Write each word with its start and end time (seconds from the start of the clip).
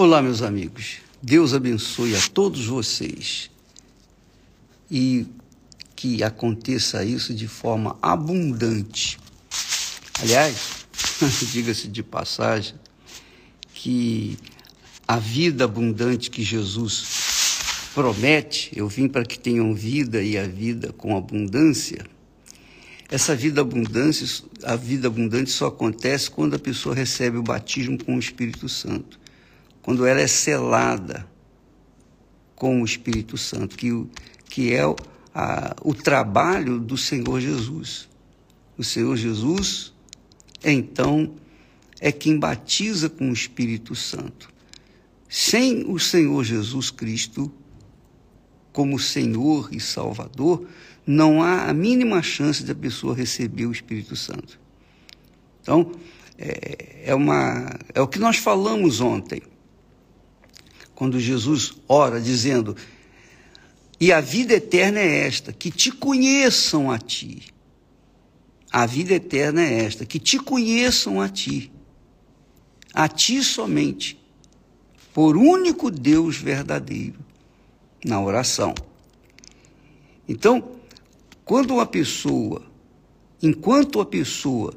Olá, 0.00 0.22
meus 0.22 0.42
amigos. 0.42 0.98
Deus 1.20 1.52
abençoe 1.52 2.14
a 2.14 2.20
todos 2.32 2.66
vocês 2.66 3.50
e 4.88 5.26
que 5.96 6.22
aconteça 6.22 7.04
isso 7.04 7.34
de 7.34 7.48
forma 7.48 7.98
abundante. 8.00 9.18
Aliás, 10.22 10.86
diga-se 11.50 11.88
de 11.88 12.04
passagem, 12.04 12.76
que 13.74 14.38
a 15.08 15.18
vida 15.18 15.64
abundante 15.64 16.30
que 16.30 16.44
Jesus 16.44 17.90
promete, 17.92 18.70
eu 18.76 18.86
vim 18.86 19.08
para 19.08 19.24
que 19.24 19.36
tenham 19.36 19.74
vida 19.74 20.22
e 20.22 20.38
a 20.38 20.46
vida 20.46 20.92
com 20.92 21.16
abundância. 21.16 22.06
Essa 23.10 23.34
vida 23.34 23.62
abundante, 23.62 24.44
a 24.62 24.76
vida 24.76 25.08
abundante 25.08 25.50
só 25.50 25.66
acontece 25.66 26.30
quando 26.30 26.54
a 26.54 26.58
pessoa 26.60 26.94
recebe 26.94 27.36
o 27.36 27.42
batismo 27.42 27.98
com 28.04 28.14
o 28.14 28.20
Espírito 28.20 28.68
Santo, 28.68 29.18
quando 29.88 30.04
ela 30.04 30.20
é 30.20 30.26
selada 30.26 31.26
com 32.54 32.82
o 32.82 32.84
Espírito 32.84 33.38
Santo, 33.38 33.74
que, 33.74 33.88
que 34.44 34.74
é 34.74 34.82
a, 35.34 35.74
o 35.82 35.94
trabalho 35.94 36.78
do 36.78 36.94
Senhor 36.94 37.40
Jesus. 37.40 38.06
O 38.76 38.84
Senhor 38.84 39.16
Jesus, 39.16 39.94
então, 40.62 41.34
é 41.98 42.12
quem 42.12 42.38
batiza 42.38 43.08
com 43.08 43.30
o 43.30 43.32
Espírito 43.32 43.94
Santo. 43.94 44.50
Sem 45.26 45.90
o 45.90 45.98
Senhor 45.98 46.44
Jesus 46.44 46.90
Cristo 46.90 47.50
como 48.70 48.98
Senhor 48.98 49.70
e 49.72 49.80
Salvador, 49.80 50.68
não 51.06 51.42
há 51.42 51.62
a 51.64 51.72
mínima 51.72 52.22
chance 52.22 52.62
da 52.62 52.74
pessoa 52.74 53.14
receber 53.14 53.64
o 53.64 53.72
Espírito 53.72 54.14
Santo. 54.16 54.60
Então, 55.62 55.92
é, 56.36 57.04
é, 57.06 57.14
uma, 57.14 57.74
é 57.94 58.02
o 58.02 58.06
que 58.06 58.18
nós 58.18 58.36
falamos 58.36 59.00
ontem, 59.00 59.40
quando 60.98 61.20
Jesus 61.20 61.74
ora 61.88 62.20
dizendo: 62.20 62.76
E 64.00 64.12
a 64.12 64.20
vida 64.20 64.54
eterna 64.54 64.98
é 64.98 65.26
esta, 65.28 65.52
que 65.52 65.70
te 65.70 65.92
conheçam 65.92 66.90
a 66.90 66.98
ti. 66.98 67.54
A 68.68 68.84
vida 68.84 69.14
eterna 69.14 69.62
é 69.62 69.84
esta, 69.84 70.04
que 70.04 70.18
te 70.18 70.40
conheçam 70.40 71.20
a 71.20 71.28
ti, 71.28 71.70
a 72.92 73.06
ti 73.06 73.44
somente, 73.44 74.20
por 75.14 75.36
único 75.36 75.88
Deus 75.88 76.36
verdadeiro, 76.36 77.20
na 78.04 78.20
oração. 78.20 78.74
Então, 80.28 80.80
quando 81.44 81.74
uma 81.74 81.86
pessoa, 81.86 82.60
enquanto 83.40 84.00
a 84.00 84.04
pessoa 84.04 84.74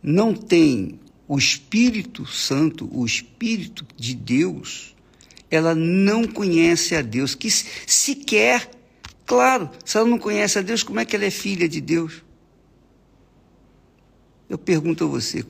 não 0.00 0.32
tem 0.32 1.00
o 1.26 1.36
Espírito 1.36 2.24
Santo, 2.24 2.88
o 2.92 3.04
Espírito 3.04 3.84
de 3.96 4.14
Deus, 4.14 4.94
ela 5.50 5.74
não 5.74 6.24
conhece 6.24 6.94
a 6.94 7.02
Deus, 7.02 7.34
que 7.34 7.50
sequer, 7.50 8.70
claro, 9.26 9.68
se 9.84 9.96
ela 9.96 10.06
não 10.06 10.18
conhece 10.18 10.58
a 10.58 10.62
Deus, 10.62 10.82
como 10.82 11.00
é 11.00 11.04
que 11.04 11.16
ela 11.16 11.24
é 11.24 11.30
filha 11.30 11.68
de 11.68 11.80
Deus? 11.80 12.22
Eu 14.48 14.58
pergunto 14.58 15.04
a 15.04 15.06
você, 15.06 15.44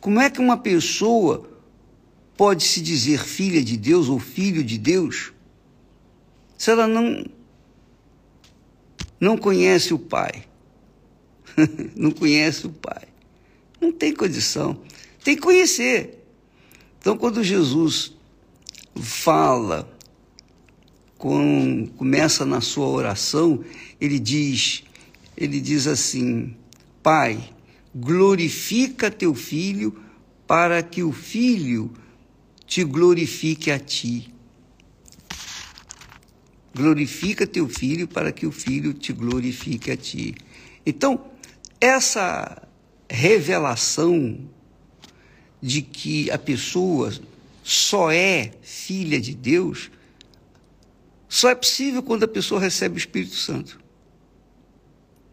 como 0.00 0.20
é 0.20 0.30
que 0.30 0.40
uma 0.40 0.56
pessoa 0.56 1.48
pode 2.36 2.64
se 2.64 2.80
dizer 2.80 3.20
filha 3.20 3.62
de 3.62 3.76
Deus 3.76 4.08
ou 4.08 4.18
filho 4.18 4.64
de 4.64 4.78
Deus 4.78 5.32
se 6.56 6.70
ela 6.70 6.86
não 6.86 7.24
não 9.20 9.36
conhece 9.36 9.92
o 9.92 9.98
Pai? 9.98 10.44
não 11.94 12.10
conhece 12.10 12.66
o 12.66 12.70
Pai. 12.70 13.02
Não 13.80 13.92
tem 13.92 14.14
condição. 14.14 14.80
Tem 15.22 15.36
que 15.36 15.42
conhecer. 15.42 16.24
Então, 16.98 17.16
quando 17.16 17.42
Jesus 17.42 18.14
fala, 18.96 19.88
com, 21.18 21.86
começa 21.96 22.46
na 22.46 22.60
sua 22.60 22.86
oração, 22.86 23.62
ele 24.00 24.18
diz, 24.18 24.84
ele 25.36 25.60
diz 25.60 25.86
assim: 25.86 26.56
Pai, 27.02 27.52
glorifica 27.94 29.10
teu 29.10 29.34
filho, 29.34 29.98
para 30.46 30.82
que 30.82 31.02
o 31.02 31.12
filho 31.12 31.92
te 32.66 32.82
glorifique 32.84 33.70
a 33.70 33.78
ti. 33.78 34.32
Glorifica 36.74 37.46
teu 37.46 37.68
filho, 37.68 38.08
para 38.08 38.32
que 38.32 38.46
o 38.46 38.52
filho 38.52 38.94
te 38.94 39.12
glorifique 39.12 39.90
a 39.90 39.96
ti. 39.96 40.34
Então, 40.86 41.26
essa 41.80 42.66
revelação 43.08 44.38
de 45.60 45.82
que 45.82 46.30
a 46.30 46.38
pessoa 46.38 47.12
só 47.70 48.10
é 48.10 48.50
filha 48.62 49.20
de 49.20 49.32
Deus, 49.32 49.92
só 51.28 51.48
é 51.50 51.54
possível 51.54 52.02
quando 52.02 52.24
a 52.24 52.28
pessoa 52.28 52.60
recebe 52.60 52.96
o 52.96 52.98
Espírito 52.98 53.36
Santo. 53.36 53.78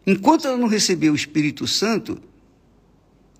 Enquanto 0.06 0.46
ela 0.46 0.56
não 0.56 0.68
receber 0.68 1.10
o 1.10 1.16
Espírito 1.16 1.66
Santo, 1.66 2.22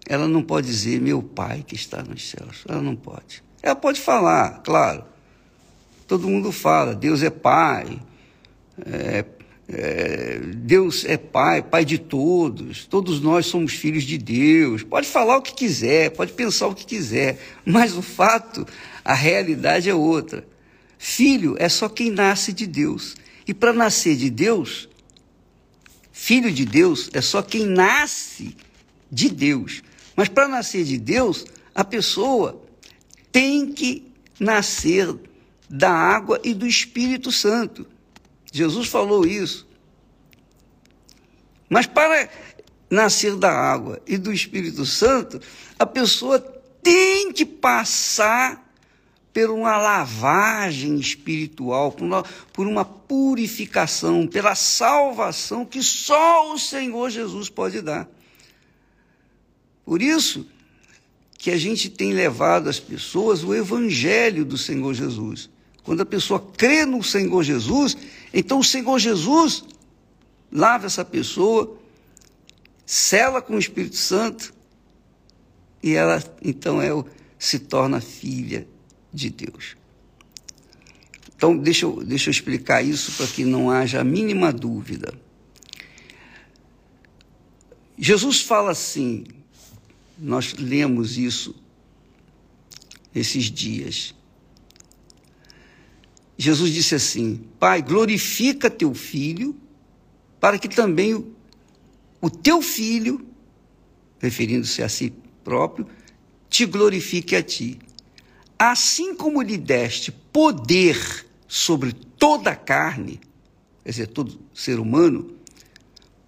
ela 0.04 0.26
não 0.26 0.42
pode 0.42 0.66
dizer 0.66 1.00
meu 1.00 1.22
pai 1.22 1.62
que 1.62 1.76
está 1.76 2.02
nos 2.02 2.28
céus. 2.28 2.64
Ela 2.68 2.82
não 2.82 2.96
pode. 2.96 3.44
Ela 3.62 3.76
pode 3.76 4.00
falar, 4.00 4.62
claro. 4.64 5.04
Todo 6.08 6.26
mundo 6.26 6.50
fala, 6.50 6.92
Deus 6.92 7.22
é 7.22 7.30
pai, 7.30 8.02
é, 8.84 9.24
é, 9.70 10.40
Deus 10.56 11.04
é 11.04 11.18
pai, 11.18 11.62
pai 11.62 11.84
de 11.84 11.98
todos, 11.98 12.86
todos 12.86 13.20
nós 13.20 13.46
somos 13.46 13.74
filhos 13.74 14.04
de 14.04 14.16
Deus. 14.16 14.82
Pode 14.82 15.06
falar 15.06 15.36
o 15.36 15.42
que 15.42 15.52
quiser, 15.52 16.10
pode 16.10 16.32
pensar 16.32 16.68
o 16.68 16.74
que 16.74 16.86
quiser, 16.86 17.38
mas 17.66 17.94
o 17.94 18.00
fato, 18.00 18.66
a 19.04 19.12
realidade 19.12 19.90
é 19.90 19.94
outra. 19.94 20.46
Filho 20.96 21.54
é 21.58 21.68
só 21.68 21.88
quem 21.88 22.10
nasce 22.10 22.52
de 22.52 22.66
Deus. 22.66 23.14
E 23.46 23.52
para 23.52 23.72
nascer 23.72 24.16
de 24.16 24.30
Deus, 24.30 24.88
filho 26.10 26.50
de 26.50 26.64
Deus 26.64 27.10
é 27.12 27.20
só 27.20 27.42
quem 27.42 27.66
nasce 27.66 28.56
de 29.10 29.28
Deus. 29.28 29.82
Mas 30.16 30.28
para 30.28 30.48
nascer 30.48 30.84
de 30.84 30.98
Deus, 30.98 31.44
a 31.74 31.84
pessoa 31.84 32.60
tem 33.30 33.70
que 33.70 34.10
nascer 34.40 35.14
da 35.68 35.90
água 35.90 36.40
e 36.42 36.54
do 36.54 36.66
Espírito 36.66 37.30
Santo. 37.30 37.86
Jesus 38.58 38.88
falou 38.88 39.24
isso. 39.24 39.66
Mas 41.70 41.86
para 41.86 42.28
nascer 42.90 43.36
da 43.36 43.52
água 43.52 44.00
e 44.06 44.18
do 44.18 44.32
Espírito 44.32 44.84
Santo, 44.84 45.40
a 45.78 45.86
pessoa 45.86 46.40
tem 46.82 47.32
que 47.32 47.44
passar 47.44 48.66
por 49.32 49.50
uma 49.50 49.76
lavagem 49.76 50.96
espiritual, 50.96 51.92
por 51.92 52.66
uma, 52.66 52.84
purificação, 52.84 54.26
pela 54.26 54.56
salvação 54.56 55.64
que 55.64 55.80
só 55.82 56.52
o 56.52 56.58
Senhor 56.58 57.10
Jesus 57.10 57.48
pode 57.48 57.80
dar. 57.80 58.08
Por 59.84 60.02
isso 60.02 60.46
que 61.38 61.52
a 61.52 61.56
gente 61.56 61.88
tem 61.88 62.12
levado 62.12 62.68
às 62.68 62.80
pessoas 62.80 63.44
o 63.44 63.54
evangelho 63.54 64.44
do 64.44 64.58
Senhor 64.58 64.92
Jesus. 64.92 65.48
Quando 65.88 66.02
a 66.02 66.04
pessoa 66.04 66.38
crê 66.38 66.84
no 66.84 67.02
Senhor 67.02 67.42
Jesus, 67.42 67.96
então 68.30 68.58
o 68.58 68.62
Senhor 68.62 68.98
Jesus 68.98 69.64
lava 70.52 70.84
essa 70.84 71.02
pessoa, 71.02 71.78
cela 72.84 73.40
com 73.40 73.54
o 73.54 73.58
Espírito 73.58 73.96
Santo 73.96 74.52
e 75.82 75.94
ela 75.94 76.22
então 76.44 76.82
é, 76.82 76.90
se 77.38 77.58
torna 77.58 78.02
filha 78.02 78.68
de 79.14 79.30
Deus. 79.30 79.76
Então, 81.34 81.56
deixa 81.56 81.86
eu, 81.86 82.04
deixa 82.04 82.28
eu 82.28 82.32
explicar 82.32 82.82
isso 82.82 83.12
para 83.12 83.26
que 83.26 83.46
não 83.46 83.70
haja 83.70 84.02
a 84.02 84.04
mínima 84.04 84.52
dúvida. 84.52 85.14
Jesus 87.96 88.42
fala 88.42 88.72
assim, 88.72 89.24
nós 90.18 90.52
lemos 90.52 91.16
isso 91.16 91.54
esses 93.14 93.44
dias. 93.44 94.17
Jesus 96.38 96.72
disse 96.72 96.94
assim: 96.94 97.44
Pai, 97.58 97.82
glorifica 97.82 98.70
teu 98.70 98.94
filho, 98.94 99.56
para 100.38 100.56
que 100.56 100.68
também 100.68 101.12
o, 101.12 101.34
o 102.20 102.30
teu 102.30 102.62
filho, 102.62 103.26
referindo-se 104.20 104.80
a 104.80 104.88
si 104.88 105.12
próprio, 105.42 105.86
te 106.48 106.64
glorifique 106.64 107.34
a 107.34 107.42
ti. 107.42 107.78
Assim 108.56 109.14
como 109.14 109.42
lhe 109.42 109.58
deste 109.58 110.12
poder 110.12 111.26
sobre 111.48 111.92
toda 111.92 112.50
a 112.50 112.56
carne, 112.56 113.20
quer 113.82 113.90
dizer, 113.90 114.06
todo 114.08 114.38
ser 114.54 114.78
humano, 114.78 115.36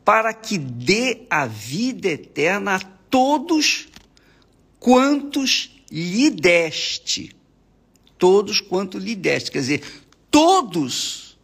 para 0.05 0.35
que 0.35 0.59
dê 0.59 1.27
a 1.31 1.47
vida 1.47 2.09
eterna 2.09 2.77
a 2.77 2.81
todos 2.81 3.89
quantos 4.81 5.77
lhe 5.91 6.31
deste. 6.31 7.37
Todos 8.21 8.61
quanto 8.61 8.99
lhe 8.99 9.17
deste. 9.17 9.51
Quer 9.51 9.59
dizer, 9.59 9.83
todos, 10.31 11.37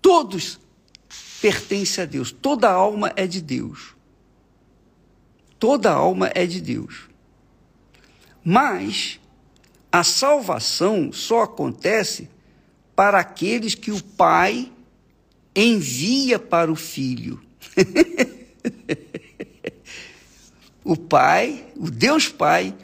todos 0.00 0.58
pertencem 1.42 2.04
a 2.04 2.06
Deus. 2.06 2.32
Toda 2.32 2.70
alma 2.70 3.12
é 3.16 3.26
de 3.26 3.42
Deus. 3.42 3.94
Toda 5.58 5.92
alma 5.92 6.30
é 6.34 6.46
de 6.46 6.60
Deus. 6.60 7.08
Mas 8.44 9.18
a 9.90 10.04
salvação 10.04 11.12
só 11.12 11.42
acontece 11.42 12.28
para 12.94 13.18
aqueles 13.18 13.74
que 13.74 13.90
o 13.90 14.02
Pai 14.02 14.70
envia 15.54 16.38
para 16.38 16.70
o 16.70 16.76
Filho. 16.76 17.42
o 20.84 20.96
Pai, 20.96 21.66
o 21.76 21.90
Deus 21.90 22.28
Pai, 22.28 22.74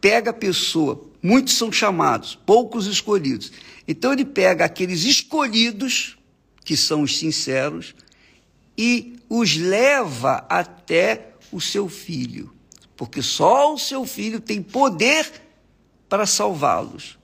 pega 0.00 0.30
a 0.30 0.34
pessoa, 0.34 1.05
muitos 1.26 1.54
são 1.54 1.72
chamados, 1.72 2.38
poucos 2.46 2.86
escolhidos. 2.86 3.50
Então 3.88 4.12
ele 4.12 4.24
pega 4.24 4.64
aqueles 4.64 5.02
escolhidos, 5.02 6.16
que 6.64 6.76
são 6.76 7.02
os 7.02 7.18
sinceros, 7.18 7.96
e 8.78 9.16
os 9.28 9.56
leva 9.56 10.46
até 10.48 11.32
o 11.50 11.60
seu 11.60 11.88
filho, 11.88 12.54
porque 12.96 13.22
só 13.22 13.74
o 13.74 13.78
seu 13.78 14.06
filho 14.06 14.40
tem 14.40 14.62
poder 14.62 15.42
para 16.08 16.26
salvá-los. 16.26 17.18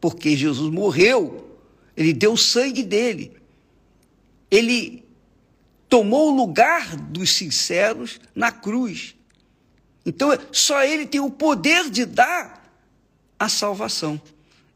Porque 0.00 0.34
Jesus 0.34 0.72
morreu, 0.72 1.58
ele 1.94 2.14
deu 2.14 2.32
o 2.32 2.38
sangue 2.38 2.82
dele, 2.82 3.36
ele 4.50 5.04
tomou 5.86 6.32
o 6.32 6.36
lugar 6.36 6.96
dos 6.96 7.30
sinceros 7.34 8.18
na 8.34 8.50
cruz. 8.50 9.14
Então, 10.04 10.30
só 10.50 10.82
ele 10.82 11.04
tem 11.04 11.20
o 11.20 11.30
poder 11.30 11.90
de 11.90 12.06
dar 12.06 12.65
a 13.38 13.48
salvação, 13.48 14.20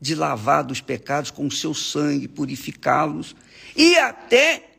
de 0.00 0.14
lavar 0.14 0.64
dos 0.64 0.80
pecados 0.80 1.30
com 1.30 1.46
o 1.46 1.50
seu 1.50 1.74
sangue, 1.74 2.26
purificá-los 2.26 3.36
e 3.76 3.96
até 3.98 4.78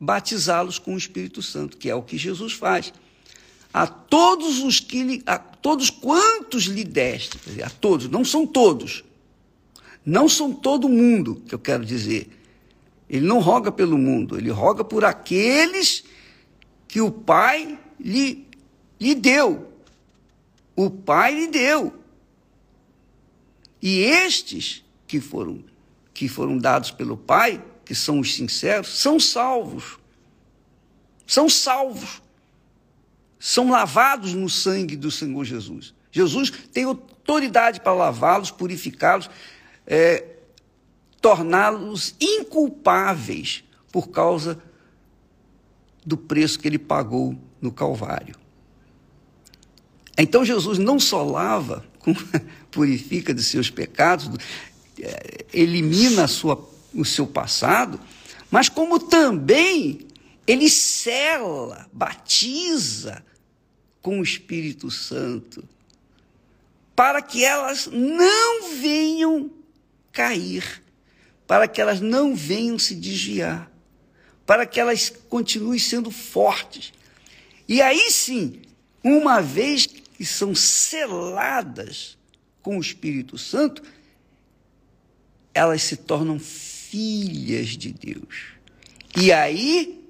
batizá-los 0.00 0.78
com 0.78 0.94
o 0.94 0.98
Espírito 0.98 1.42
Santo, 1.42 1.76
que 1.76 1.90
é 1.90 1.94
o 1.94 2.02
que 2.02 2.16
Jesus 2.16 2.54
faz 2.54 2.92
a 3.76 3.86
todos 3.86 4.60
os 4.60 4.80
que 4.80 5.22
a 5.26 5.38
todos 5.38 5.90
quantos 5.90 6.64
lhe 6.64 6.82
deste, 6.82 7.62
a 7.62 7.68
todos, 7.68 8.08
não 8.08 8.24
são 8.24 8.46
todos, 8.46 9.04
não 10.02 10.30
são 10.30 10.50
todo 10.50 10.88
mundo, 10.88 11.42
que 11.46 11.54
eu 11.54 11.58
quero 11.58 11.84
dizer. 11.84 12.30
Ele 13.06 13.26
não 13.26 13.38
roga 13.38 13.70
pelo 13.70 13.98
mundo, 13.98 14.38
ele 14.38 14.48
roga 14.48 14.82
por 14.82 15.04
aqueles 15.04 16.04
que 16.88 17.02
o 17.02 17.10
Pai 17.10 17.78
lhe, 18.00 18.48
lhe 18.98 19.14
deu. 19.14 19.70
O 20.74 20.88
Pai 20.88 21.34
lhe 21.34 21.48
deu. 21.48 21.92
E 23.80 24.00
estes 24.00 24.84
que 25.06 25.20
foram 25.20 25.64
que 26.12 26.28
foram 26.28 26.56
dados 26.56 26.90
pelo 26.90 27.14
Pai, 27.14 27.62
que 27.84 27.94
são 27.94 28.20
os 28.20 28.34
sinceros, 28.34 28.98
são 28.98 29.20
salvos. 29.20 29.98
São 31.26 31.46
salvos 31.46 32.22
são 33.38 33.70
lavados 33.70 34.34
no 34.34 34.48
sangue 34.48 34.96
do 34.96 35.10
Senhor 35.10 35.44
Jesus. 35.44 35.94
Jesus 36.10 36.50
tem 36.50 36.84
autoridade 36.84 37.80
para 37.80 37.92
lavá-los, 37.92 38.50
purificá-los, 38.50 39.30
é, 39.86 40.24
torná-los 41.20 42.14
inculpáveis 42.20 43.62
por 43.92 44.08
causa 44.08 44.60
do 46.04 46.16
preço 46.16 46.58
que 46.58 46.66
ele 46.66 46.78
pagou 46.78 47.36
no 47.60 47.70
Calvário. 47.70 48.34
Então 50.16 50.44
Jesus 50.44 50.78
não 50.78 50.98
só 50.98 51.22
lava, 51.22 51.84
purifica 52.70 53.34
de 53.34 53.42
seus 53.42 53.70
pecados, 53.70 54.30
é, 55.00 55.44
elimina 55.52 56.26
sua, 56.26 56.68
o 56.94 57.04
seu 57.04 57.26
passado, 57.26 58.00
mas 58.50 58.68
como 58.68 58.98
também 58.98 60.06
ele 60.46 60.70
cela, 60.70 61.88
batiza 61.92 63.22
com 64.00 64.20
o 64.20 64.22
Espírito 64.22 64.90
Santo, 64.90 65.64
para 66.94 67.20
que 67.20 67.44
elas 67.44 67.88
não 67.92 68.76
venham 68.76 69.50
cair, 70.12 70.82
para 71.46 71.68
que 71.68 71.80
elas 71.80 72.00
não 72.00 72.34
venham 72.34 72.78
se 72.78 72.94
desviar, 72.94 73.70
para 74.46 74.64
que 74.64 74.80
elas 74.80 75.10
continuem 75.28 75.78
sendo 75.78 76.10
fortes. 76.10 76.92
E 77.68 77.82
aí 77.82 78.10
sim, 78.10 78.62
uma 79.02 79.42
vez 79.42 79.88
que 80.16 80.24
são 80.24 80.54
seladas 80.54 82.16
com 82.62 82.78
o 82.78 82.80
Espírito 82.80 83.36
Santo, 83.36 83.82
elas 85.52 85.82
se 85.82 85.96
tornam 85.96 86.38
filhas 86.38 87.68
de 87.68 87.92
Deus. 87.92 88.56
E 89.16 89.32
aí 89.32 90.04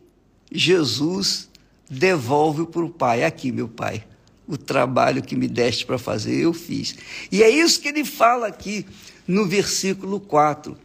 Jesus 0.51 1.49
devolve 1.89 2.67
para 2.67 2.85
o 2.85 2.91
pai. 2.91 3.25
Aqui, 3.25 3.51
meu 3.51 3.69
pai, 3.69 4.05
o 4.47 4.57
trabalho 4.57 5.23
que 5.23 5.37
me 5.37 5.49
deste 5.49 5.85
para 5.85 5.99
fazer, 5.99 6.37
eu 6.37 6.53
fiz. 6.53 6.97
E 7.31 7.43
é 7.43 7.51
isso 7.51 7.81
que 7.81 7.89
ele 7.89 8.05
fala 8.05 8.47
aqui 8.47 8.87
no 9.27 9.47
versículo 9.47 10.21
4. 10.21 10.77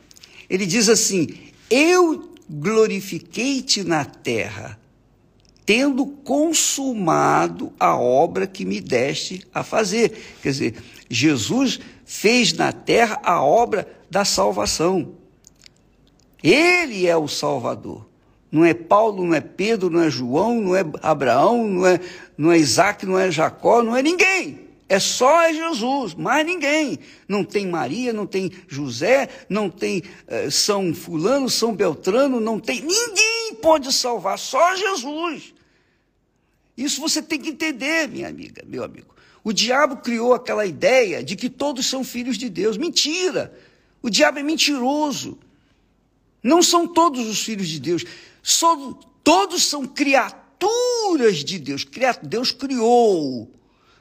Ele 0.50 0.66
diz 0.66 0.90
assim: 0.90 1.28
Eu 1.70 2.34
glorifiquei-te 2.50 3.84
na 3.84 4.04
terra, 4.04 4.80
tendo 5.72 6.06
consumado 6.06 7.72
a 7.80 7.96
obra 7.96 8.46
que 8.46 8.66
me 8.66 8.82
deste 8.82 9.48
a 9.54 9.64
fazer. 9.64 10.12
Quer 10.44 10.50
dizer, 10.50 10.76
Jesus 11.10 11.80
fez 12.04 12.52
na 12.52 12.74
terra 12.74 13.22
a 13.24 13.42
obra 13.42 13.88
da 14.10 14.26
salvação. 14.26 15.14
Ele 16.44 17.08
é 17.08 17.16
o 17.16 17.26
Salvador. 17.26 18.06
Não 18.52 18.66
é 18.66 18.74
Paulo, 18.74 19.26
não 19.26 19.34
é 19.34 19.40
Pedro, 19.40 19.90
não 19.90 20.02
é 20.02 20.10
João, 20.10 20.60
não 20.60 20.76
é 20.76 20.84
Abraão, 21.02 21.66
não 21.66 21.88
é, 21.88 22.02
não 22.38 22.52
é 22.52 22.58
Isaac, 22.58 23.06
não 23.06 23.18
é 23.18 23.32
Jacó, 23.32 23.82
não 23.82 23.96
é 23.96 24.04
ninguém. 24.04 24.68
É 24.90 25.00
só 25.00 25.50
Jesus, 25.54 26.14
mais 26.16 26.46
ninguém. 26.46 27.00
Não 27.30 27.46
tem 27.46 27.66
Maria, 27.66 28.12
não 28.12 28.26
tem 28.26 28.52
José, 28.68 29.30
não 29.48 29.70
tem 29.70 30.04
eh, 30.28 30.50
São 30.50 30.94
Fulano, 30.94 31.50
São 31.50 31.74
Beltrano, 31.74 32.42
não 32.42 32.60
tem. 32.60 32.82
Ninguém 32.82 33.56
pode 33.62 33.94
salvar, 33.94 34.38
só 34.38 34.76
Jesus. 34.76 35.61
Isso 36.84 37.00
você 37.00 37.22
tem 37.22 37.40
que 37.40 37.50
entender, 37.50 38.08
minha 38.08 38.28
amiga, 38.28 38.64
meu 38.66 38.84
amigo. 38.84 39.14
O 39.44 39.52
diabo 39.52 39.98
criou 39.98 40.34
aquela 40.34 40.66
ideia 40.66 41.24
de 41.24 41.36
que 41.36 41.50
todos 41.50 41.86
são 41.86 42.04
filhos 42.04 42.38
de 42.38 42.50
Deus. 42.50 42.78
Mentira! 42.78 43.54
O 44.02 44.10
diabo 44.10 44.40
é 44.40 44.44
mentiroso. 44.44 45.38
Não 46.44 46.64
são 46.64 46.88
todos 46.88 47.28
os 47.28 47.42
filhos 47.42 47.68
de 47.68 47.80
Deus 47.80 48.04
todos 49.24 49.64
são 49.64 49.86
criaturas 49.86 51.44
de 51.44 51.60
Deus. 51.60 51.86
Deus 52.24 52.52
criou. 52.52 53.52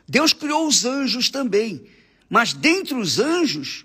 Deus 0.08 0.32
criou 0.32 0.66
os 0.66 0.84
anjos 0.84 1.30
também. 1.30 1.84
Mas 2.28 2.52
dentre 2.52 2.94
os 2.94 3.18
anjos, 3.18 3.84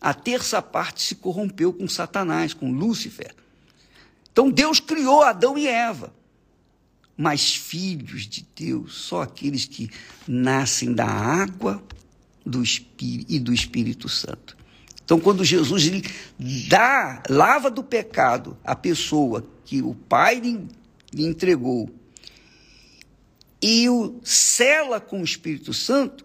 a 0.00 0.12
terça 0.12 0.60
parte 0.60 1.02
se 1.02 1.14
corrompeu 1.14 1.72
com 1.72 1.88
Satanás, 1.88 2.52
com 2.52 2.70
Lúcifer. 2.70 3.34
Então 4.32 4.50
Deus 4.50 4.80
criou 4.80 5.22
Adão 5.22 5.56
e 5.56 5.66
Eva. 5.66 6.12
Mas 7.16 7.54
filhos 7.54 8.26
de 8.26 8.46
Deus, 8.54 8.94
só 8.94 9.22
aqueles 9.22 9.64
que 9.64 9.90
nascem 10.28 10.92
da 10.92 11.06
água 11.06 11.82
do 12.44 12.62
Espírito 12.62 13.32
e 13.32 13.38
do 13.38 13.52
Espírito 13.52 14.08
Santo. 14.08 14.56
Então, 15.04 15.20
quando 15.20 15.44
Jesus 15.44 15.84
lhe 15.84 16.02
dá, 16.68 17.22
lava 17.30 17.70
do 17.70 17.82
pecado 17.82 18.58
a 18.64 18.74
pessoa 18.74 19.46
que 19.64 19.80
o 19.80 19.94
Pai 19.94 20.40
lhe, 20.40 20.68
entregou 21.24 21.88
e 23.62 23.88
o 23.88 24.20
cela 24.22 25.00
com 25.00 25.20
o 25.20 25.24
Espírito 25.24 25.72
Santo, 25.72 26.24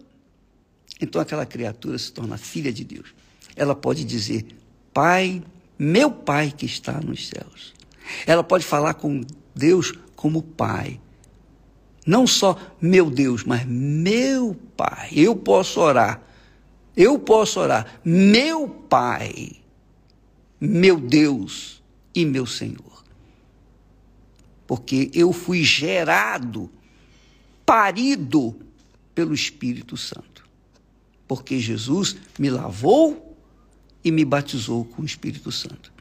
então 1.00 1.20
aquela 1.20 1.46
criatura 1.46 1.96
se 1.96 2.12
torna 2.12 2.36
filha 2.36 2.72
de 2.72 2.84
Deus. 2.84 3.14
Ela 3.56 3.74
pode 3.74 4.04
dizer: 4.04 4.46
Pai, 4.92 5.42
meu 5.78 6.10
Pai 6.10 6.52
que 6.56 6.66
está 6.66 7.00
nos 7.00 7.28
céus. 7.28 7.72
Ela 8.26 8.44
pode 8.44 8.64
falar 8.64 8.94
com 8.94 9.24
Deus 9.54 9.92
como 10.16 10.42
Pai. 10.42 11.00
Não 12.06 12.26
só 12.26 12.58
meu 12.80 13.10
Deus, 13.10 13.44
mas 13.44 13.64
meu 13.66 14.56
Pai. 14.76 15.10
Eu 15.12 15.36
posso 15.36 15.80
orar 15.80 16.22
eu 16.96 17.18
posso 17.18 17.58
orar, 17.60 18.00
meu 18.04 18.68
Pai, 18.68 19.52
meu 20.60 21.00
Deus 21.00 21.82
e 22.14 22.24
meu 22.24 22.46
Senhor. 22.46 23.02
Porque 24.66 25.10
eu 25.14 25.32
fui 25.32 25.64
gerado, 25.64 26.70
parido 27.64 28.54
pelo 29.14 29.34
Espírito 29.34 29.96
Santo. 29.96 30.46
Porque 31.26 31.58
Jesus 31.58 32.16
me 32.38 32.50
lavou 32.50 33.36
e 34.04 34.10
me 34.10 34.24
batizou 34.24 34.84
com 34.84 35.02
o 35.02 35.06
Espírito 35.06 35.50
Santo. 35.50 35.92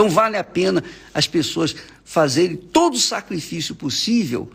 Então 0.00 0.08
vale 0.08 0.38
a 0.38 0.42
pena 0.42 0.82
as 1.12 1.28
pessoas 1.28 1.76
fazerem 2.02 2.56
todo 2.56 2.94
o 2.94 2.98
sacrifício 2.98 3.74
possível 3.74 4.50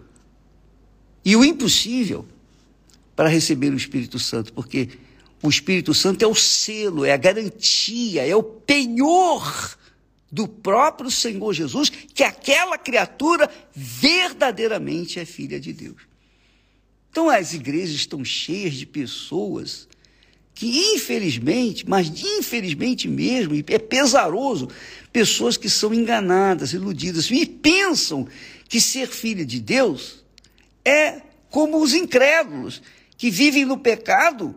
e 1.23 1.35
o 1.35 1.45
impossível 1.45 2.25
para 3.15 3.29
receber 3.29 3.71
o 3.71 3.77
Espírito 3.77 4.17
Santo, 4.17 4.51
porque 4.51 4.89
o 5.43 5.47
Espírito 5.47 5.93
Santo 5.93 6.23
é 6.23 6.27
o 6.27 6.33
selo, 6.33 7.05
é 7.05 7.13
a 7.13 7.17
garantia, 7.17 8.25
é 8.25 8.35
o 8.35 8.41
penhor 8.41 9.77
do 10.31 10.47
próprio 10.47 11.11
Senhor 11.11 11.53
Jesus 11.53 11.91
que 11.91 12.23
aquela 12.23 12.75
criatura 12.75 13.47
verdadeiramente 13.71 15.19
é 15.19 15.25
filha 15.25 15.59
de 15.59 15.73
Deus. 15.73 16.01
Então 17.11 17.29
as 17.29 17.53
igrejas 17.53 17.97
estão 17.97 18.25
cheias 18.25 18.73
de 18.73 18.87
pessoas 18.87 19.87
que 20.55 20.93
infelizmente, 20.95 21.87
mas 21.87 22.07
infelizmente 22.07 23.09
mesmo, 23.09 23.53
é 23.67 23.77
pesaroso, 23.77 24.69
pessoas 25.11 25.57
que 25.57 25.69
são 25.69 25.93
enganadas, 25.93 26.71
iludidas 26.71 27.29
e 27.29 27.45
pensam 27.45 28.25
que 28.69 28.79
ser 28.79 29.07
filha 29.07 29.45
de 29.45 29.59
Deus 29.59 30.23
é 30.83 31.21
como 31.49 31.81
os 31.81 31.93
incrédulos 31.93 32.81
que 33.17 33.29
vivem 33.29 33.65
no 33.65 33.77
pecado 33.77 34.55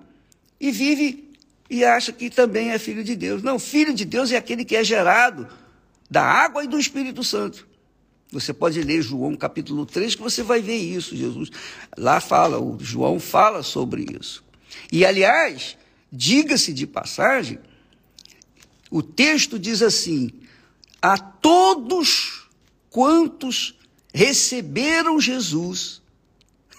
e 0.60 0.70
vive 0.70 1.28
e 1.68 1.84
acha 1.84 2.12
que 2.12 2.30
também 2.30 2.70
é 2.70 2.78
filho 2.78 3.04
de 3.04 3.14
Deus. 3.14 3.42
Não, 3.42 3.58
filho 3.58 3.92
de 3.92 4.04
Deus 4.04 4.30
é 4.30 4.36
aquele 4.36 4.64
que 4.64 4.76
é 4.76 4.84
gerado 4.84 5.48
da 6.08 6.22
água 6.22 6.64
e 6.64 6.68
do 6.68 6.78
Espírito 6.78 7.22
Santo. 7.22 7.66
Você 8.30 8.52
pode 8.52 8.80
ler 8.82 9.02
João 9.02 9.34
capítulo 9.34 9.84
3 9.84 10.14
que 10.14 10.22
você 10.22 10.42
vai 10.42 10.62
ver 10.62 10.76
isso, 10.76 11.16
Jesus. 11.16 11.50
Lá 11.96 12.20
fala, 12.20 12.60
o 12.60 12.78
João 12.80 13.18
fala 13.18 13.62
sobre 13.62 14.06
isso. 14.18 14.44
E 14.92 15.04
aliás, 15.04 15.76
Diga-se 16.10 16.72
de 16.72 16.86
passagem, 16.86 17.58
o 18.90 19.02
texto 19.02 19.58
diz 19.58 19.82
assim: 19.82 20.30
a 21.00 21.18
todos 21.18 22.48
quantos 22.90 23.78
receberam 24.12 25.20
Jesus, 25.20 26.00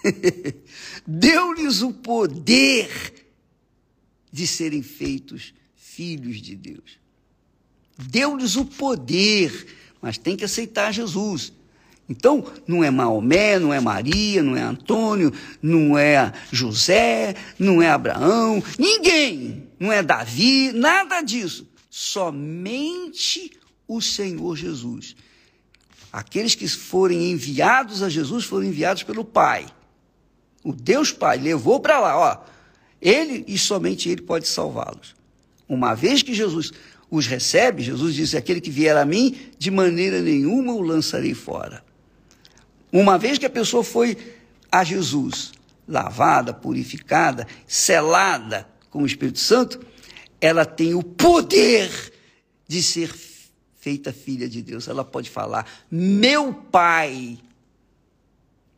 deu-lhes 1.06 1.82
o 1.82 1.92
poder 1.92 3.26
de 4.32 4.46
serem 4.46 4.82
feitos 4.82 5.54
filhos 5.76 6.40
de 6.40 6.56
Deus. 6.56 6.98
Deu-lhes 7.96 8.56
o 8.56 8.64
poder, 8.64 9.66
mas 10.00 10.18
tem 10.18 10.36
que 10.36 10.44
aceitar 10.44 10.92
Jesus. 10.92 11.52
Então, 12.10 12.44
não 12.66 12.82
é 12.82 12.90
Maomé, 12.90 13.56
não 13.60 13.72
é 13.72 13.78
Maria, 13.78 14.42
não 14.42 14.56
é 14.56 14.62
Antônio, 14.62 15.32
não 15.62 15.96
é 15.96 16.32
José, 16.50 17.36
não 17.56 17.80
é 17.80 17.88
Abraão, 17.88 18.60
ninguém, 18.76 19.68
não 19.78 19.92
é 19.92 20.02
Davi, 20.02 20.72
nada 20.72 21.22
disso. 21.22 21.68
Somente 21.88 23.52
o 23.86 24.00
Senhor 24.00 24.56
Jesus. 24.56 25.14
Aqueles 26.12 26.56
que 26.56 26.66
forem 26.66 27.30
enviados 27.30 28.02
a 28.02 28.08
Jesus 28.08 28.44
foram 28.44 28.66
enviados 28.66 29.04
pelo 29.04 29.24
Pai. 29.24 29.66
O 30.64 30.72
Deus 30.72 31.12
Pai 31.12 31.38
levou 31.38 31.78
para 31.78 32.00
lá, 32.00 32.18
ó. 32.18 32.44
Ele 33.00 33.44
e 33.46 33.56
somente 33.56 34.08
ele 34.08 34.22
pode 34.22 34.48
salvá-los. 34.48 35.14
Uma 35.68 35.94
vez 35.94 36.24
que 36.24 36.34
Jesus 36.34 36.72
os 37.08 37.28
recebe, 37.28 37.84
Jesus 37.84 38.16
disse: 38.16 38.36
aquele 38.36 38.60
que 38.60 38.70
vier 38.70 38.96
a 38.96 39.04
mim, 39.04 39.36
de 39.56 39.70
maneira 39.70 40.20
nenhuma 40.20 40.72
o 40.72 40.82
lançarei 40.82 41.34
fora. 41.34 41.88
Uma 42.92 43.18
vez 43.18 43.38
que 43.38 43.46
a 43.46 43.50
pessoa 43.50 43.84
foi 43.84 44.16
a 44.70 44.82
Jesus, 44.84 45.52
lavada, 45.86 46.52
purificada, 46.52 47.46
selada 47.66 48.68
com 48.90 49.02
o 49.02 49.06
Espírito 49.06 49.38
Santo, 49.38 49.80
ela 50.40 50.64
tem 50.64 50.94
o 50.94 51.02
poder 51.02 51.90
de 52.66 52.82
ser 52.82 53.12
feita 53.78 54.12
filha 54.12 54.48
de 54.48 54.62
Deus. 54.62 54.88
Ela 54.88 55.04
pode 55.04 55.28
falar: 55.28 55.66
Meu 55.90 56.52
Pai, 56.52 57.38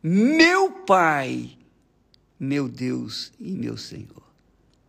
meu 0.01 0.71
Pai, 0.71 1.57
meu 2.39 2.67
Deus 2.67 3.31
e 3.39 3.51
meu 3.51 3.77
Senhor. 3.77 4.23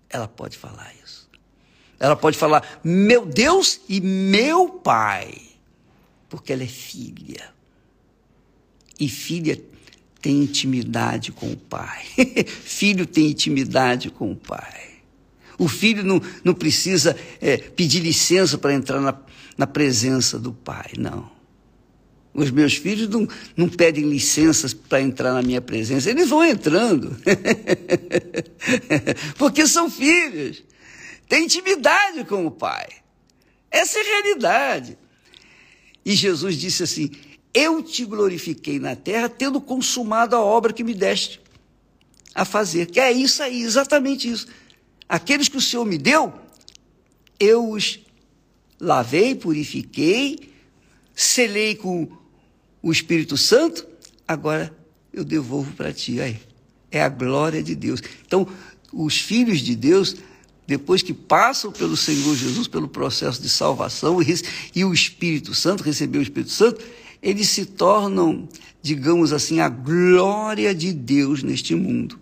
Ela 0.08 0.28
pode 0.28 0.58
falar 0.58 0.92
isso. 1.04 1.28
Ela 1.98 2.16
pode 2.16 2.36
falar: 2.36 2.80
Meu 2.82 3.24
Deus 3.24 3.80
e 3.88 4.00
meu 4.00 4.68
Pai, 4.68 5.34
porque 6.28 6.52
ela 6.52 6.62
é 6.62 6.68
filha. 6.68 7.53
E 8.98 9.08
filha 9.08 9.60
tem 10.20 10.42
intimidade 10.42 11.32
com 11.32 11.52
o 11.52 11.56
pai. 11.56 12.04
filho 12.46 13.06
tem 13.06 13.28
intimidade 13.28 14.10
com 14.10 14.32
o 14.32 14.36
pai. 14.36 14.94
O 15.58 15.68
filho 15.68 16.02
não, 16.02 16.20
não 16.42 16.54
precisa 16.54 17.16
é, 17.40 17.56
pedir 17.56 18.00
licença 18.00 18.58
para 18.58 18.74
entrar 18.74 19.00
na, 19.00 19.16
na 19.56 19.66
presença 19.66 20.38
do 20.38 20.52
pai, 20.52 20.92
não. 20.98 21.30
Os 22.32 22.50
meus 22.50 22.74
filhos 22.74 23.08
não, 23.08 23.28
não 23.56 23.68
pedem 23.68 24.08
licenças 24.08 24.74
para 24.74 25.00
entrar 25.00 25.32
na 25.32 25.42
minha 25.42 25.60
presença, 25.60 26.10
eles 26.10 26.28
vão 26.28 26.44
entrando. 26.44 27.16
Porque 29.38 29.68
são 29.68 29.88
filhos, 29.88 30.64
têm 31.28 31.44
intimidade 31.44 32.24
com 32.24 32.44
o 32.44 32.50
pai. 32.50 32.88
Essa 33.70 33.98
é 33.98 34.02
a 34.02 34.04
realidade. 34.04 34.98
E 36.04 36.12
Jesus 36.14 36.56
disse 36.56 36.82
assim: 36.82 37.10
eu 37.54 37.82
te 37.82 38.04
glorifiquei 38.04 38.80
na 38.80 38.96
terra, 38.96 39.28
tendo 39.28 39.60
consumado 39.60 40.34
a 40.34 40.40
obra 40.40 40.72
que 40.72 40.82
me 40.82 40.92
deste 40.92 41.40
a 42.34 42.44
fazer. 42.44 42.86
Que 42.86 42.98
é 42.98 43.12
isso 43.12 43.42
aí, 43.42 43.62
exatamente 43.62 44.28
isso. 44.28 44.48
Aqueles 45.08 45.48
que 45.48 45.56
o 45.56 45.60
Senhor 45.60 45.84
me 45.84 45.96
deu, 45.96 46.32
eu 47.38 47.70
os 47.70 48.00
lavei, 48.80 49.34
purifiquei, 49.34 50.52
selei 51.14 51.76
com 51.76 52.08
o 52.82 52.90
Espírito 52.90 53.36
Santo, 53.36 53.86
agora 54.26 54.74
eu 55.12 55.24
devolvo 55.24 55.72
para 55.74 55.92
ti. 55.92 56.20
Aí, 56.20 56.40
é 56.90 57.02
a 57.02 57.08
glória 57.08 57.62
de 57.62 57.74
Deus. 57.74 58.02
Então, 58.26 58.48
os 58.92 59.18
filhos 59.18 59.60
de 59.60 59.76
Deus, 59.76 60.16
depois 60.66 61.02
que 61.02 61.14
passam 61.14 61.70
pelo 61.70 61.96
Senhor 61.96 62.34
Jesus, 62.34 62.66
pelo 62.66 62.88
processo 62.88 63.40
de 63.40 63.48
salvação, 63.48 64.18
e, 64.74 64.84
o 64.84 64.92
Espírito 64.92 65.54
Santo, 65.54 65.82
recebeu 65.82 66.20
o 66.20 66.22
Espírito 66.22 66.50
Santo, 66.50 66.82
eles 67.24 67.48
se 67.48 67.64
tornam, 67.64 68.46
digamos 68.82 69.32
assim, 69.32 69.58
a 69.58 69.70
glória 69.70 70.74
de 70.74 70.92
Deus 70.92 71.42
neste 71.42 71.74
mundo. 71.74 72.20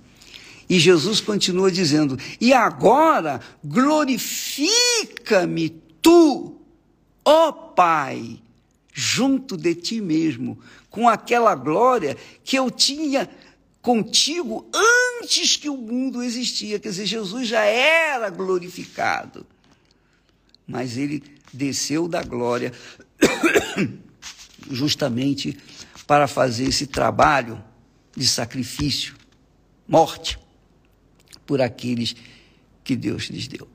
E 0.68 0.78
Jesus 0.78 1.20
continua 1.20 1.72
dizendo: 1.72 2.16
E 2.40 2.52
agora 2.52 3.40
glorifica-me 3.64 5.70
tu, 6.00 6.54
ó 7.24 7.50
Pai, 7.50 8.38
junto 8.94 9.56
de 9.56 9.74
ti 9.74 10.00
mesmo, 10.00 10.56
com 10.88 11.08
aquela 11.08 11.56
glória 11.56 12.16
que 12.44 12.56
eu 12.56 12.70
tinha 12.70 13.28
contigo 13.80 14.70
antes 15.20 15.56
que 15.56 15.68
o 15.68 15.76
mundo 15.76 16.22
existia. 16.22 16.78
Quer 16.78 16.90
dizer, 16.90 17.06
Jesus 17.06 17.48
já 17.48 17.64
era 17.64 18.30
glorificado. 18.30 19.44
Mas 20.64 20.96
ele 20.96 21.24
desceu 21.52 22.06
da 22.06 22.22
glória 22.22 22.72
justamente 24.74 25.56
para 26.06 26.26
fazer 26.26 26.64
esse 26.64 26.86
trabalho 26.86 27.62
de 28.16 28.26
sacrifício, 28.26 29.14
morte, 29.86 30.38
por 31.46 31.60
aqueles 31.60 32.14
que 32.84 32.96
Deus 32.96 33.24
lhes 33.24 33.48
deu. 33.48 33.68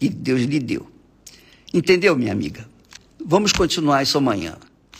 E 0.00 0.08
Deus 0.08 0.42
lhe 0.42 0.58
deu. 0.58 0.90
Entendeu, 1.72 2.16
minha 2.16 2.32
amiga? 2.32 2.68
Vamos 3.24 3.52
continuar 3.52 4.02
isso 4.02 4.18
amanhã. 4.18 4.56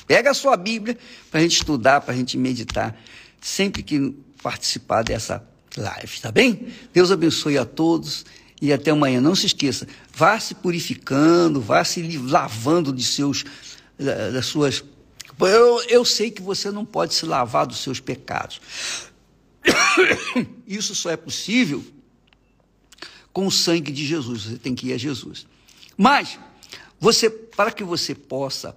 Pega 0.07 0.31
a 0.31 0.35
sua 0.35 0.57
Bíblia 0.57 0.99
para 1.31 1.41
a 1.41 1.43
gente 1.43 1.57
estudar, 1.57 2.01
para 2.01 2.15
a 2.15 2.17
gente 2.17 2.37
meditar, 2.37 2.99
sempre 3.41 3.83
que 3.83 4.15
participar 4.43 5.03
dessa 5.03 5.47
live, 5.77 6.21
tá 6.21 6.31
bem? 6.31 6.69
Deus 6.93 7.11
abençoe 7.11 7.59
a 7.59 7.65
todos 7.65 8.25
e 8.61 8.73
até 8.73 8.91
amanhã. 8.91 9.21
Não 9.21 9.35
se 9.35 9.47
esqueça, 9.47 9.87
vá 10.15 10.39
se 10.39 10.55
purificando, 10.55 11.61
vá 11.61 11.85
se 11.85 12.17
lavando 12.19 12.93
de 12.93 13.05
seus, 13.05 13.45
das 13.99 14.47
suas 14.47 14.85
eu, 15.41 15.83
eu 15.89 16.05
sei 16.05 16.31
que 16.31 16.43
você 16.43 16.71
não 16.71 16.85
pode 16.85 17.15
se 17.15 17.27
lavar 17.27 17.67
dos 17.67 17.79
seus 17.79 18.01
pecados. 18.01 18.61
Isso 20.67 20.95
só 20.95 21.11
é 21.11 21.17
possível 21.17 21.85
com 23.33 23.47
o 23.47 23.51
sangue 23.51 23.91
de 23.91 24.07
Jesus. 24.07 24.43
Você 24.43 24.59
tem 24.59 24.75
que 24.75 24.89
ir 24.89 24.93
a 24.93 24.99
Jesus. 24.99 25.47
Mas 25.97 26.39
você, 27.01 27.29
para 27.29 27.71
que 27.71 27.85
você 27.85 28.15
possa 28.15 28.77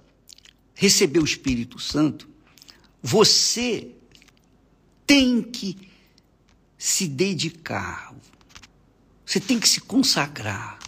receber 0.74 1.20
o 1.20 1.24
Espírito 1.24 1.78
Santo, 1.78 2.28
você 3.02 3.88
tem 5.06 5.42
que 5.42 5.88
se 6.76 7.08
dedicar. 7.08 8.14
Você 9.24 9.40
tem 9.40 9.58
que 9.58 9.68
se 9.68 9.80
consagrar. 9.80 10.78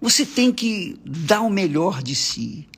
Você 0.00 0.24
tem 0.24 0.52
que 0.52 0.98
dar 1.04 1.40
o 1.40 1.50
melhor 1.50 2.02
de 2.02 2.14
si. 2.14 2.68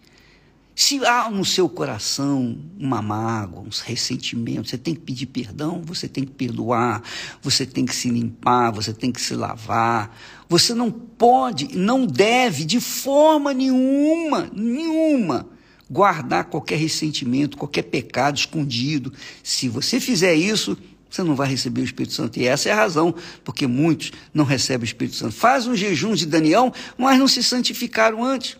Se 0.82 1.04
há 1.04 1.30
no 1.30 1.44
seu 1.44 1.68
coração 1.68 2.56
uma 2.78 3.02
mágoa, 3.02 3.60
uns 3.60 3.80
ressentimentos, 3.80 4.70
você 4.70 4.78
tem 4.78 4.94
que 4.94 5.02
pedir 5.02 5.26
perdão, 5.26 5.82
você 5.84 6.08
tem 6.08 6.24
que 6.24 6.32
perdoar, 6.32 7.02
você 7.42 7.66
tem 7.66 7.84
que 7.84 7.94
se 7.94 8.08
limpar, 8.08 8.70
você 8.70 8.94
tem 8.94 9.12
que 9.12 9.20
se 9.20 9.34
lavar. 9.34 10.18
Você 10.48 10.72
não 10.72 10.90
pode, 10.90 11.76
não 11.76 12.06
deve, 12.06 12.64
de 12.64 12.80
forma 12.80 13.52
nenhuma, 13.52 14.50
nenhuma, 14.56 15.46
guardar 15.88 16.46
qualquer 16.46 16.78
ressentimento, 16.78 17.58
qualquer 17.58 17.82
pecado 17.82 18.38
escondido. 18.38 19.12
Se 19.42 19.68
você 19.68 20.00
fizer 20.00 20.34
isso, 20.34 20.78
você 21.10 21.22
não 21.22 21.34
vai 21.34 21.48
receber 21.48 21.82
o 21.82 21.84
Espírito 21.84 22.14
Santo. 22.14 22.40
E 22.40 22.46
essa 22.46 22.70
é 22.70 22.72
a 22.72 22.76
razão 22.76 23.14
porque 23.44 23.66
muitos 23.66 24.12
não 24.32 24.46
recebem 24.46 24.84
o 24.84 24.88
Espírito 24.88 25.16
Santo. 25.18 25.34
Faz 25.34 25.66
um 25.66 25.76
jejum 25.76 26.14
de 26.14 26.24
Daniel, 26.24 26.72
mas 26.96 27.18
não 27.18 27.28
se 27.28 27.42
santificaram 27.42 28.24
antes. 28.24 28.56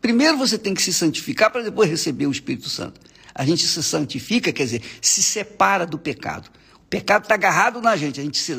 Primeiro 0.00 0.36
você 0.38 0.56
tem 0.56 0.74
que 0.74 0.82
se 0.82 0.92
santificar 0.92 1.50
para 1.50 1.62
depois 1.62 1.90
receber 1.90 2.26
o 2.26 2.32
Espírito 2.32 2.68
Santo. 2.68 3.00
A 3.34 3.44
gente 3.44 3.66
se 3.66 3.82
santifica, 3.82 4.52
quer 4.52 4.64
dizer, 4.64 4.82
se 5.00 5.22
separa 5.22 5.86
do 5.86 5.98
pecado. 5.98 6.50
Pecado 6.88 7.24
está 7.24 7.34
agarrado 7.34 7.80
na 7.80 7.96
gente. 7.96 8.20
A 8.20 8.22
gente 8.22 8.38
se, 8.38 8.54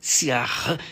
se, 0.00 0.28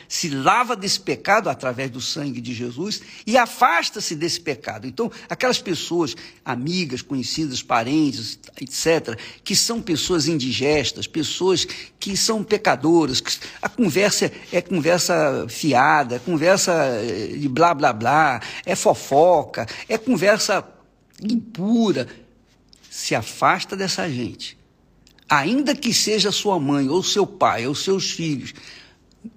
se 0.08 0.28
lava 0.28 0.76
desse 0.76 1.00
pecado 1.00 1.48
através 1.48 1.90
do 1.90 2.00
sangue 2.00 2.40
de 2.40 2.52
Jesus 2.52 3.02
e 3.26 3.36
afasta-se 3.36 4.14
desse 4.14 4.40
pecado. 4.40 4.86
Então, 4.86 5.10
aquelas 5.28 5.58
pessoas, 5.58 6.14
amigas, 6.44 7.00
conhecidas, 7.02 7.62
parentes, 7.62 8.38
etc., 8.60 9.18
que 9.42 9.56
são 9.56 9.80
pessoas 9.80 10.28
indigestas, 10.28 11.06
pessoas 11.06 11.66
que 11.98 12.16
são 12.16 12.44
pecadoras, 12.44 13.20
que 13.20 13.38
a 13.60 13.68
conversa 13.68 14.30
é 14.52 14.60
conversa 14.60 15.46
fiada, 15.48 16.18
conversa 16.20 16.72
eh, 16.72 17.36
de 17.38 17.48
blá 17.48 17.74
blá 17.74 17.92
blá, 17.92 18.40
é 18.66 18.76
fofoca, 18.76 19.66
é 19.88 19.96
conversa 19.96 20.64
impura. 21.22 22.06
Se 22.90 23.14
afasta 23.14 23.74
dessa 23.74 24.08
gente 24.10 24.61
ainda 25.32 25.74
que 25.74 25.94
seja 25.94 26.30
sua 26.30 26.60
mãe, 26.60 26.90
ou 26.90 27.02
seu 27.02 27.26
pai, 27.26 27.66
ou 27.66 27.74
seus 27.74 28.10
filhos, 28.10 28.52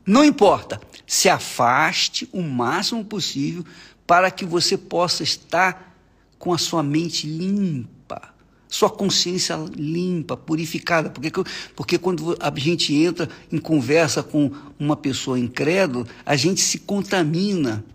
não 0.05 0.25
importa, 0.25 0.81
se 1.07 1.29
afaste 1.29 2.27
o 2.33 2.41
máximo 2.41 3.05
possível 3.05 3.63
para 4.05 4.29
que 4.29 4.43
você 4.43 4.77
possa 4.77 5.23
estar 5.23 5.95
com 6.37 6.51
a 6.51 6.57
sua 6.57 6.83
mente 6.83 7.25
limpa, 7.25 8.21
sua 8.67 8.89
consciência 8.89 9.55
limpa, 9.73 10.35
purificada. 10.35 11.09
Porque, 11.09 11.31
porque 11.73 11.97
quando 11.97 12.35
a 12.41 12.51
gente 12.59 12.93
entra 12.93 13.29
em 13.49 13.57
conversa 13.57 14.21
com 14.21 14.51
uma 14.77 14.97
pessoa 14.97 15.39
incrédula, 15.39 16.05
a 16.25 16.35
gente 16.35 16.59
se 16.59 16.79
contamina 16.79 17.85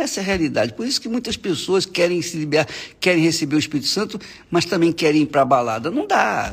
essa 0.00 0.20
é 0.20 0.22
a 0.22 0.26
realidade. 0.26 0.74
Por 0.74 0.86
isso 0.86 1.00
que 1.00 1.08
muitas 1.08 1.36
pessoas 1.36 1.86
querem 1.86 2.20
se 2.22 2.36
liberar, 2.36 2.68
querem 3.00 3.22
receber 3.22 3.56
o 3.56 3.58
Espírito 3.58 3.88
Santo, 3.88 4.20
mas 4.50 4.64
também 4.64 4.92
querem 4.92 5.22
ir 5.22 5.26
para 5.26 5.42
a 5.42 5.44
balada. 5.44 5.90
Não 5.90 6.06
dá. 6.06 6.52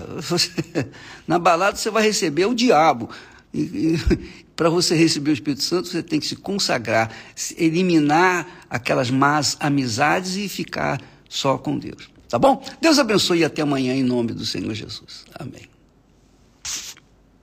Na 1.27 1.37
balada 1.37 1.77
você 1.77 1.89
vai 1.89 2.03
receber 2.03 2.45
o 2.45 2.53
diabo. 2.53 3.09
E, 3.53 3.61
e 3.61 3.99
para 4.55 4.69
você 4.69 4.95
receber 4.95 5.31
o 5.31 5.33
Espírito 5.33 5.63
Santo, 5.63 5.87
você 5.87 6.03
tem 6.03 6.19
que 6.19 6.27
se 6.27 6.35
consagrar, 6.35 7.11
eliminar 7.57 8.65
aquelas 8.69 9.09
más 9.09 9.57
amizades 9.59 10.35
e 10.35 10.47
ficar 10.47 11.01
só 11.27 11.57
com 11.57 11.77
Deus. 11.77 12.09
Tá 12.29 12.39
bom? 12.39 12.63
Deus 12.81 12.97
abençoe 12.97 13.39
e 13.39 13.45
até 13.45 13.61
amanhã 13.61 13.93
em 13.93 14.03
nome 14.03 14.33
do 14.33 14.45
Senhor 14.45 14.73
Jesus. 14.73 15.25
Amém. 15.35 15.72